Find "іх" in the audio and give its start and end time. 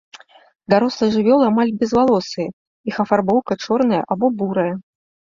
2.93-3.01